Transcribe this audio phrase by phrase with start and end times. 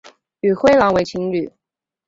[0.39, 1.51] 与灰狼为情侣。